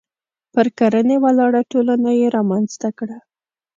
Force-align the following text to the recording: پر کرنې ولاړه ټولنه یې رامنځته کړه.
پر 0.53 0.67
کرنې 0.77 1.17
ولاړه 1.23 1.61
ټولنه 1.71 2.09
یې 2.19 2.27
رامنځته 2.37 2.89
کړه. 2.99 3.17